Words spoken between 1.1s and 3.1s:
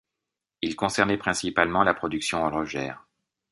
principalement la production horlogère.